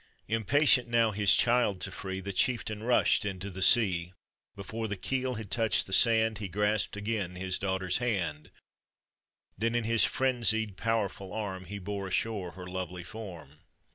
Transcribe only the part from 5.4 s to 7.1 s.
touched the sand, He grasped